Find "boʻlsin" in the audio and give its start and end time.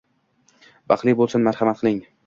1.21-1.47